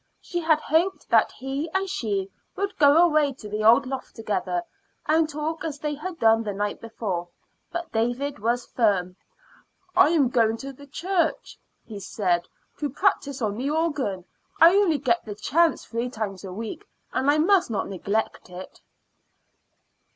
She 0.19 0.39
had 0.39 0.59
hoped 0.61 1.07
that 1.11 1.31
he 1.31 1.69
and 1.75 1.87
she 1.87 2.31
would 2.55 2.75
go 2.79 2.97
away 3.05 3.33
to 3.33 3.47
the 3.47 3.63
old 3.63 3.85
loft 3.85 4.15
together, 4.15 4.63
and 5.05 5.29
talk 5.29 5.63
as 5.63 5.77
they 5.77 5.93
had 5.93 6.17
done 6.17 6.41
the 6.41 6.53
night 6.55 6.81
before. 6.81 7.27
But 7.71 7.91
David 7.91 8.39
was 8.39 8.65
firm. 8.65 9.15
"I 9.95 10.09
am 10.09 10.29
going 10.29 10.57
to 10.57 10.73
the 10.73 10.87
church," 10.87 11.59
he 11.85 11.99
said, 11.99 12.47
"to 12.79 12.89
practice 12.89 13.43
on 13.43 13.57
the 13.57 13.69
organ. 13.69 14.25
I 14.59 14.73
only 14.75 14.97
get 14.97 15.23
the 15.23 15.35
chance 15.35 15.85
three 15.85 16.09
times 16.09 16.43
a 16.43 16.51
week, 16.51 16.83
and 17.13 17.29
I 17.29 17.37
must 17.37 17.69
not 17.69 17.87
neglect 17.87 18.49
it." 18.49 18.81